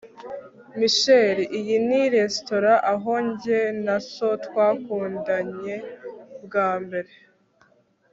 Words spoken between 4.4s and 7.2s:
twakundanye bwa mbere